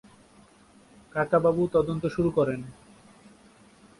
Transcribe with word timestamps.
কাকাবাবু 1.15 1.63
তদন্ত 1.73 2.03
শুরু 2.07 2.29
করেন। 2.31 2.59